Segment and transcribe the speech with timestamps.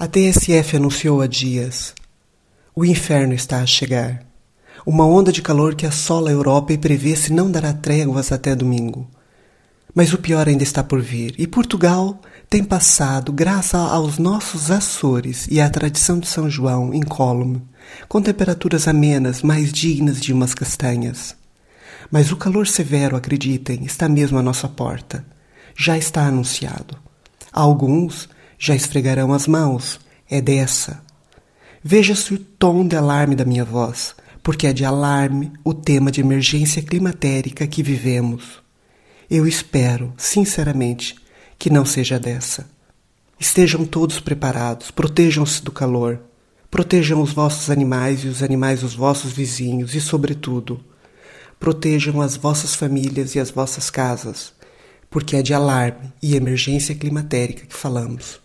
[0.00, 1.92] A TSF anunciou há dias:
[2.72, 4.24] o inferno está a chegar.
[4.86, 9.10] Uma onda de calor que assola a Europa e prevê-se não dará tréguas até domingo.
[9.92, 15.48] Mas o pior ainda está por vir, e Portugal tem passado, graças aos nossos Açores
[15.50, 17.60] e à tradição de São João, incólume,
[18.08, 21.34] com temperaturas amenas, mais dignas de umas castanhas.
[22.08, 25.26] Mas o calor severo, acreditem, está mesmo à nossa porta.
[25.76, 26.96] Já está anunciado.
[27.52, 28.28] Alguns
[28.58, 30.00] já esfregarão as mãos.
[30.30, 31.02] É dessa.
[31.82, 36.20] Veja-se o tom de alarme da minha voz, porque é de alarme o tema de
[36.20, 38.62] emergência climatérica que vivemos.
[39.30, 41.16] Eu espero, sinceramente,
[41.58, 42.68] que não seja dessa.
[43.40, 46.20] Estejam todos preparados, protejam-se do calor,
[46.70, 50.84] protejam os vossos animais e os animais dos vossos vizinhos e, sobretudo,
[51.58, 54.52] protejam as vossas famílias e as vossas casas,
[55.08, 58.36] porque é de alarme e emergência climatérica que falamos.